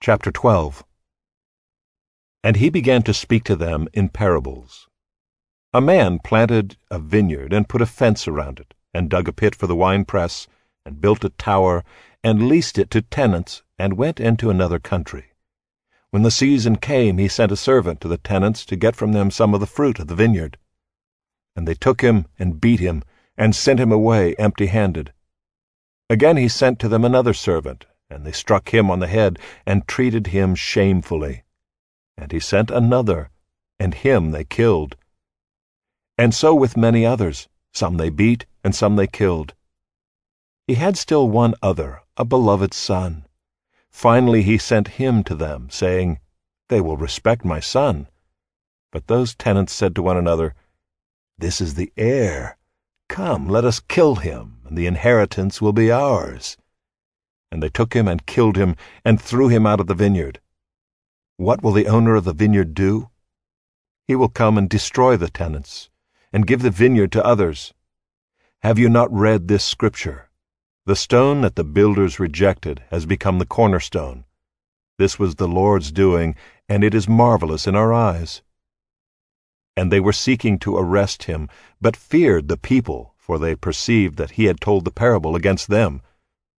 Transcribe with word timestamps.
Chapter 0.00 0.30
12 0.30 0.84
And 2.44 2.56
he 2.56 2.70
began 2.70 3.02
to 3.02 3.12
speak 3.12 3.42
to 3.44 3.56
them 3.56 3.88
in 3.92 4.08
parables. 4.08 4.88
A 5.74 5.80
man 5.80 6.20
planted 6.20 6.76
a 6.88 7.00
vineyard 7.00 7.52
and 7.52 7.68
put 7.68 7.82
a 7.82 7.86
fence 7.86 8.28
around 8.28 8.60
it, 8.60 8.74
and 8.94 9.10
dug 9.10 9.26
a 9.26 9.32
pit 9.32 9.56
for 9.56 9.66
the 9.66 9.74
winepress, 9.74 10.46
and 10.86 11.00
built 11.00 11.24
a 11.24 11.30
tower, 11.30 11.84
and 12.22 12.46
leased 12.46 12.78
it 12.78 12.92
to 12.92 13.02
tenants, 13.02 13.64
and 13.76 13.98
went 13.98 14.20
into 14.20 14.50
another 14.50 14.78
country. 14.78 15.32
When 16.10 16.22
the 16.22 16.30
season 16.30 16.76
came, 16.76 17.18
he 17.18 17.26
sent 17.26 17.50
a 17.50 17.56
servant 17.56 18.00
to 18.02 18.08
the 18.08 18.18
tenants 18.18 18.64
to 18.66 18.76
get 18.76 18.94
from 18.94 19.12
them 19.12 19.32
some 19.32 19.52
of 19.52 19.58
the 19.58 19.66
fruit 19.66 19.98
of 19.98 20.06
the 20.06 20.14
vineyard. 20.14 20.58
And 21.56 21.66
they 21.66 21.74
took 21.74 22.02
him 22.02 22.26
and 22.38 22.60
beat 22.60 22.78
him, 22.78 23.02
and 23.36 23.54
sent 23.54 23.80
him 23.80 23.90
away 23.90 24.36
empty 24.36 24.66
handed. 24.66 25.12
Again 26.08 26.36
he 26.36 26.46
sent 26.46 26.78
to 26.78 26.88
them 26.88 27.04
another 27.04 27.34
servant 27.34 27.84
and 28.10 28.24
they 28.24 28.32
struck 28.32 28.72
him 28.72 28.90
on 28.90 29.00
the 29.00 29.06
head 29.06 29.38
and 29.66 29.86
treated 29.86 30.28
him 30.28 30.54
shamefully. 30.54 31.44
And 32.16 32.32
he 32.32 32.40
sent 32.40 32.70
another, 32.70 33.30
and 33.78 33.94
him 33.94 34.30
they 34.30 34.44
killed. 34.44 34.96
And 36.16 36.34
so 36.34 36.54
with 36.54 36.76
many 36.76 37.04
others, 37.06 37.48
some 37.72 37.96
they 37.96 38.10
beat, 38.10 38.46
and 38.64 38.74
some 38.74 38.96
they 38.96 39.06
killed. 39.06 39.54
He 40.66 40.74
had 40.74 40.96
still 40.96 41.28
one 41.28 41.54
other, 41.62 42.02
a 42.16 42.24
beloved 42.24 42.74
son. 42.74 43.24
Finally 43.90 44.42
he 44.42 44.58
sent 44.58 44.98
him 44.98 45.22
to 45.24 45.34
them, 45.34 45.68
saying, 45.70 46.18
They 46.68 46.80
will 46.80 46.96
respect 46.96 47.44
my 47.44 47.60
son. 47.60 48.08
But 48.90 49.06
those 49.06 49.34
tenants 49.34 49.72
said 49.72 49.94
to 49.94 50.02
one 50.02 50.16
another, 50.16 50.54
This 51.36 51.60
is 51.60 51.74
the 51.74 51.92
heir. 51.96 52.56
Come, 53.08 53.48
let 53.48 53.64
us 53.64 53.80
kill 53.80 54.16
him, 54.16 54.60
and 54.66 54.76
the 54.76 54.86
inheritance 54.86 55.62
will 55.62 55.72
be 55.72 55.90
ours. 55.90 56.56
And 57.50 57.62
they 57.62 57.68
took 57.68 57.94
him 57.94 58.06
and 58.06 58.26
killed 58.26 58.56
him, 58.56 58.76
and 59.04 59.20
threw 59.20 59.48
him 59.48 59.66
out 59.66 59.80
of 59.80 59.86
the 59.86 59.94
vineyard. 59.94 60.40
What 61.36 61.62
will 61.62 61.72
the 61.72 61.86
owner 61.86 62.14
of 62.14 62.24
the 62.24 62.32
vineyard 62.32 62.74
do? 62.74 63.10
He 64.06 64.16
will 64.16 64.28
come 64.28 64.58
and 64.58 64.68
destroy 64.68 65.16
the 65.16 65.30
tenants, 65.30 65.88
and 66.32 66.46
give 66.46 66.62
the 66.62 66.70
vineyard 66.70 67.12
to 67.12 67.24
others. 67.24 67.74
Have 68.62 68.78
you 68.78 68.88
not 68.88 69.12
read 69.12 69.48
this 69.48 69.64
scripture? 69.64 70.30
The 70.84 70.96
stone 70.96 71.42
that 71.42 71.54
the 71.54 71.64
builders 71.64 72.18
rejected 72.18 72.82
has 72.90 73.06
become 73.06 73.38
the 73.38 73.46
cornerstone. 73.46 74.24
This 74.98 75.18
was 75.18 75.36
the 75.36 75.46
Lord's 75.46 75.92
doing, 75.92 76.34
and 76.68 76.82
it 76.82 76.92
is 76.92 77.08
marvelous 77.08 77.66
in 77.66 77.76
our 77.76 77.92
eyes. 77.92 78.42
And 79.76 79.92
they 79.92 80.00
were 80.00 80.12
seeking 80.12 80.58
to 80.60 80.76
arrest 80.76 81.24
him, 81.24 81.48
but 81.80 81.94
feared 81.94 82.48
the 82.48 82.56
people, 82.56 83.14
for 83.16 83.38
they 83.38 83.54
perceived 83.54 84.16
that 84.16 84.32
he 84.32 84.46
had 84.46 84.60
told 84.60 84.84
the 84.84 84.90
parable 84.90 85.36
against 85.36 85.68
them. 85.68 86.02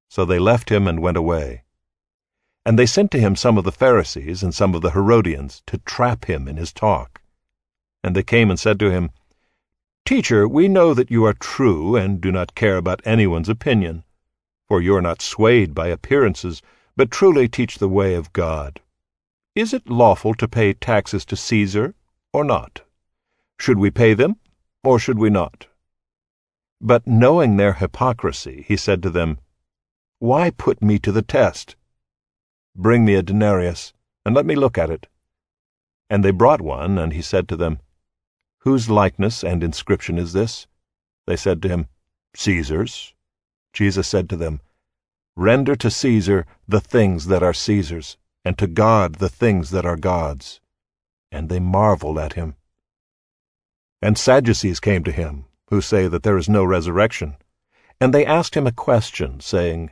So 0.09 0.25
they 0.25 0.39
left 0.39 0.69
him 0.69 0.87
and 0.87 0.99
went 0.99 1.17
away. 1.17 1.63
And 2.65 2.77
they 2.77 2.85
sent 2.85 3.11
to 3.11 3.19
him 3.19 3.35
some 3.35 3.57
of 3.57 3.63
the 3.63 3.71
Pharisees 3.71 4.43
and 4.43 4.53
some 4.53 4.75
of 4.75 4.81
the 4.81 4.91
Herodians 4.91 5.63
to 5.67 5.77
trap 5.79 6.25
him 6.25 6.47
in 6.47 6.57
his 6.57 6.73
talk. 6.73 7.21
And 8.03 8.15
they 8.15 8.23
came 8.23 8.49
and 8.49 8.59
said 8.59 8.79
to 8.79 8.91
him, 8.91 9.11
Teacher, 10.05 10.47
we 10.47 10.67
know 10.67 10.93
that 10.93 11.11
you 11.11 11.25
are 11.25 11.33
true 11.33 11.95
and 11.95 12.19
do 12.19 12.31
not 12.31 12.55
care 12.55 12.77
about 12.77 13.05
anyone's 13.05 13.49
opinion, 13.49 14.03
for 14.67 14.81
you 14.81 14.95
are 14.95 15.01
not 15.01 15.21
swayed 15.21 15.75
by 15.75 15.87
appearances, 15.87 16.61
but 16.97 17.11
truly 17.11 17.47
teach 17.47 17.77
the 17.77 17.87
way 17.87 18.15
of 18.15 18.33
God. 18.33 18.81
Is 19.55 19.73
it 19.73 19.89
lawful 19.89 20.33
to 20.35 20.47
pay 20.47 20.73
taxes 20.73 21.25
to 21.25 21.35
Caesar 21.35 21.93
or 22.33 22.43
not? 22.43 22.81
Should 23.59 23.77
we 23.77 23.91
pay 23.91 24.13
them 24.13 24.37
or 24.83 24.97
should 24.97 25.19
we 25.19 25.29
not? 25.29 25.67
But 26.81 27.05
knowing 27.05 27.57
their 27.57 27.73
hypocrisy, 27.73 28.65
he 28.67 28.77
said 28.77 29.03
to 29.03 29.09
them, 29.09 29.37
why 30.19 30.49
put 30.49 30.81
me 30.81 30.99
to 30.99 31.13
the 31.13 31.21
test? 31.21 31.77
Bring 32.75 33.05
me 33.05 33.15
a 33.15 33.23
denarius, 33.23 33.93
and 34.25 34.35
let 34.35 34.45
me 34.45 34.53
look 34.53 34.77
at 34.77 34.89
it. 34.89 35.07
And 36.09 36.25
they 36.25 36.31
brought 36.31 36.59
one, 36.59 36.97
and 36.97 37.13
he 37.13 37.21
said 37.21 37.47
to 37.47 37.55
them, 37.55 37.79
Whose 38.59 38.89
likeness 38.89 39.43
and 39.43 39.63
inscription 39.63 40.17
is 40.17 40.33
this? 40.33 40.67
They 41.25 41.37
said 41.37 41.61
to 41.61 41.69
him, 41.69 41.87
Caesar's. 42.35 43.13
Jesus 43.71 44.07
said 44.07 44.29
to 44.29 44.35
them, 44.35 44.59
Render 45.37 45.75
to 45.77 45.89
Caesar 45.89 46.45
the 46.67 46.81
things 46.81 47.27
that 47.27 47.41
are 47.41 47.53
Caesar's, 47.53 48.17
and 48.43 48.57
to 48.57 48.67
God 48.67 49.15
the 49.15 49.29
things 49.29 49.69
that 49.71 49.85
are 49.85 49.95
God's. 49.95 50.59
And 51.31 51.47
they 51.47 51.59
marveled 51.59 52.17
at 52.17 52.33
him. 52.33 52.55
And 54.01 54.17
Sadducees 54.17 54.81
came 54.81 55.03
to 55.05 55.11
him, 55.11 55.45
who 55.69 55.79
say 55.79 56.07
that 56.07 56.23
there 56.23 56.37
is 56.37 56.49
no 56.49 56.65
resurrection. 56.65 57.37
And 58.01 58.13
they 58.13 58.25
asked 58.25 58.55
him 58.55 58.67
a 58.67 58.71
question, 58.73 59.39
saying, 59.39 59.91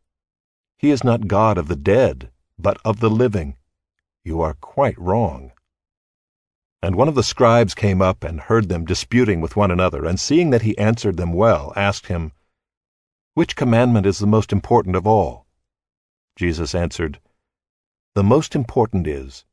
He 0.81 0.89
is 0.89 1.03
not 1.03 1.27
God 1.27 1.59
of 1.59 1.67
the 1.67 1.75
dead, 1.75 2.31
but 2.57 2.79
of 2.83 3.01
the 3.01 3.09
living. 3.09 3.55
You 4.23 4.41
are 4.41 4.55
quite 4.55 4.97
wrong. 4.97 5.51
And 6.81 6.95
one 6.95 7.07
of 7.07 7.13
the 7.13 7.21
scribes 7.21 7.75
came 7.75 8.01
up 8.01 8.23
and 8.23 8.41
heard 8.41 8.67
them 8.67 8.85
disputing 8.85 9.41
with 9.41 9.55
one 9.55 9.69
another, 9.69 10.05
and 10.05 10.19
seeing 10.19 10.49
that 10.49 10.63
he 10.63 10.75
answered 10.79 11.17
them 11.17 11.33
well, 11.33 11.71
asked 11.75 12.07
him, 12.07 12.31
Which 13.35 13.55
commandment 13.55 14.07
is 14.07 14.17
the 14.17 14.25
most 14.25 14.51
important 14.51 14.95
of 14.95 15.05
all? 15.05 15.45
Jesus 16.35 16.73
answered, 16.73 17.19
The 18.15 18.23
most 18.23 18.55
important 18.55 19.05
is, 19.05 19.45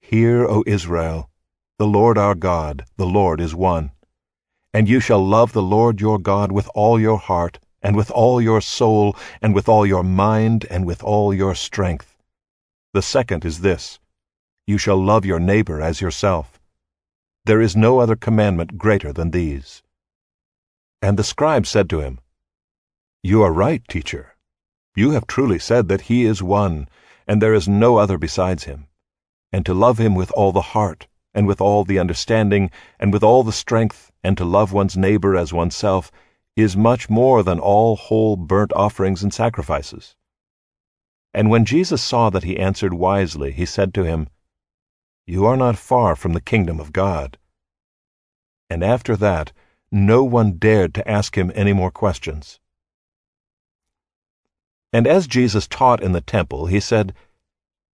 Hear, 0.00 0.44
O 0.44 0.64
Israel, 0.66 1.30
the 1.78 1.86
Lord 1.86 2.18
our 2.18 2.34
God, 2.34 2.84
the 2.96 3.06
Lord 3.06 3.40
is 3.40 3.54
one. 3.54 3.92
And 4.72 4.88
you 4.88 4.98
shall 4.98 5.24
love 5.24 5.52
the 5.52 5.62
Lord 5.62 6.00
your 6.00 6.18
God 6.18 6.50
with 6.50 6.68
all 6.74 6.98
your 6.98 7.18
heart, 7.18 7.60
and 7.84 7.94
with 7.94 8.10
all 8.10 8.40
your 8.40 8.62
soul, 8.62 9.14
and 9.42 9.54
with 9.54 9.68
all 9.68 9.84
your 9.84 10.02
mind, 10.02 10.66
and 10.70 10.86
with 10.86 11.04
all 11.04 11.34
your 11.34 11.54
strength. 11.54 12.16
The 12.94 13.02
second 13.02 13.44
is 13.44 13.60
this 13.60 14.00
You 14.66 14.78
shall 14.78 14.96
love 14.96 15.26
your 15.26 15.38
neighbor 15.38 15.82
as 15.82 16.00
yourself. 16.00 16.58
There 17.44 17.60
is 17.60 17.76
no 17.76 17.98
other 17.98 18.16
commandment 18.16 18.78
greater 18.78 19.12
than 19.12 19.32
these. 19.32 19.82
And 21.02 21.18
the 21.18 21.22
scribe 21.22 21.66
said 21.66 21.90
to 21.90 22.00
him, 22.00 22.20
You 23.22 23.42
are 23.42 23.52
right, 23.52 23.86
teacher. 23.86 24.34
You 24.96 25.10
have 25.10 25.26
truly 25.26 25.58
said 25.58 25.88
that 25.88 26.08
he 26.08 26.24
is 26.24 26.42
one, 26.42 26.88
and 27.26 27.42
there 27.42 27.52
is 27.52 27.68
no 27.68 27.98
other 27.98 28.16
besides 28.16 28.64
him, 28.64 28.86
and 29.52 29.66
to 29.66 29.74
love 29.74 29.98
him 29.98 30.14
with 30.14 30.30
all 30.30 30.52
the 30.52 30.72
heart, 30.72 31.06
and 31.34 31.46
with 31.46 31.60
all 31.60 31.84
the 31.84 31.98
understanding, 31.98 32.70
and 32.98 33.12
with 33.12 33.22
all 33.22 33.42
the 33.42 33.52
strength, 33.52 34.10
and 34.22 34.38
to 34.38 34.44
love 34.46 34.72
one's 34.72 34.96
neighbor 34.96 35.36
as 35.36 35.52
oneself 35.52 36.10
is 36.56 36.76
much 36.76 37.10
more 37.10 37.42
than 37.42 37.58
all 37.58 37.96
whole 37.96 38.36
burnt 38.36 38.72
offerings 38.74 39.22
and 39.22 39.34
sacrifices. 39.34 40.14
And 41.32 41.50
when 41.50 41.64
Jesus 41.64 42.00
saw 42.00 42.30
that 42.30 42.44
he 42.44 42.58
answered 42.58 42.94
wisely, 42.94 43.50
he 43.50 43.66
said 43.66 43.92
to 43.94 44.04
him, 44.04 44.28
You 45.26 45.46
are 45.46 45.56
not 45.56 45.76
far 45.76 46.14
from 46.14 46.32
the 46.32 46.40
kingdom 46.40 46.78
of 46.78 46.92
God. 46.92 47.38
And 48.70 48.84
after 48.84 49.16
that, 49.16 49.52
no 49.90 50.22
one 50.22 50.58
dared 50.58 50.94
to 50.94 51.08
ask 51.08 51.36
him 51.36 51.50
any 51.54 51.72
more 51.72 51.90
questions. 51.90 52.60
And 54.92 55.08
as 55.08 55.26
Jesus 55.26 55.66
taught 55.66 56.02
in 56.02 56.12
the 56.12 56.20
temple, 56.20 56.66
he 56.66 56.78
said, 56.78 57.14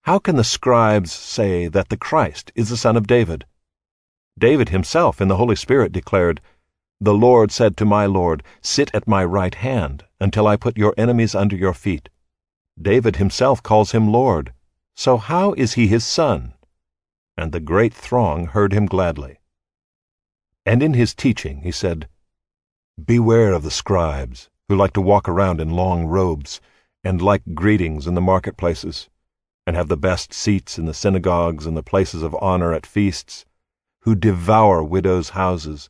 How 0.01 0.19
can 0.19 0.35
the 0.35 0.44
scribes 0.44 1.13
say 1.13 1.69
that 1.69 1.88
the 1.88 1.97
Christ 1.97 2.51
is 2.56 2.69
the 2.69 2.77
son 2.77 2.97
of 2.97 3.07
David? 3.07 3.45
David 4.38 4.69
himself 4.69 5.21
in 5.21 5.29
the 5.29 5.38
Holy 5.38 5.56
Spirit 5.56 5.94
declared, 5.94 6.41
the 7.01 7.13
Lord 7.13 7.51
said 7.51 7.77
to 7.77 7.85
my 7.85 8.05
Lord, 8.05 8.43
Sit 8.61 8.93
at 8.93 9.07
my 9.07 9.23
right 9.23 9.55
hand, 9.55 10.03
until 10.19 10.47
I 10.47 10.57
put 10.57 10.77
your 10.77 10.93
enemies 10.97 11.33
under 11.33 11.55
your 11.55 11.73
feet. 11.73 12.09
David 12.81 13.15
himself 13.15 13.63
calls 13.63 13.93
him 13.93 14.11
Lord. 14.11 14.53
So 14.95 15.15
how 15.17 15.53
is 15.53 15.73
he 15.73 15.87
his 15.87 16.03
son? 16.03 16.53
And 17.37 17.53
the 17.53 17.61
great 17.61 17.93
throng 17.93 18.47
heard 18.47 18.73
him 18.73 18.85
gladly. 18.85 19.39
And 20.65 20.83
in 20.83 20.93
his 20.93 21.15
teaching 21.15 21.61
he 21.61 21.71
said, 21.71 22.09
Beware 23.03 23.53
of 23.53 23.63
the 23.63 23.71
scribes, 23.71 24.49
who 24.67 24.75
like 24.75 24.91
to 24.93 25.01
walk 25.01 25.29
around 25.29 25.61
in 25.61 25.69
long 25.69 26.05
robes, 26.05 26.59
and 27.01 27.21
like 27.21 27.55
greetings 27.55 28.07
in 28.07 28.13
the 28.13 28.21
marketplaces, 28.21 29.09
and 29.65 29.77
have 29.77 29.87
the 29.87 29.95
best 29.95 30.33
seats 30.33 30.77
in 30.77 30.85
the 30.85 30.93
synagogues 30.93 31.65
and 31.65 31.77
the 31.77 31.83
places 31.83 32.23
of 32.23 32.35
honor 32.41 32.73
at 32.73 32.85
feasts, 32.85 33.45
who 34.01 34.15
devour 34.15 34.83
widows' 34.83 35.29
houses, 35.29 35.89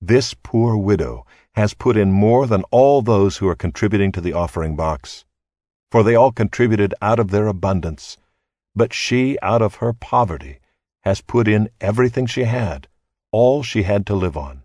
this 0.00 0.34
poor 0.34 0.76
widow 0.76 1.24
has 1.54 1.74
put 1.74 1.96
in 1.96 2.12
more 2.12 2.46
than 2.46 2.64
all 2.70 3.00
those 3.00 3.38
who 3.38 3.48
are 3.48 3.54
contributing 3.54 4.12
to 4.12 4.20
the 4.20 4.32
offering 4.32 4.76
box. 4.76 5.24
For 5.90 6.02
they 6.02 6.14
all 6.14 6.32
contributed 6.32 6.94
out 7.00 7.18
of 7.18 7.30
their 7.30 7.46
abundance, 7.46 8.18
but 8.74 8.92
she 8.92 9.38
out 9.40 9.62
of 9.62 9.76
her 9.76 9.92
poverty 9.92 10.60
has 11.02 11.20
put 11.20 11.48
in 11.48 11.70
everything 11.80 12.26
she 12.26 12.44
had, 12.44 12.88
all 13.32 13.62
she 13.62 13.84
had 13.84 14.04
to 14.06 14.14
live 14.14 14.36
on. 14.36 14.62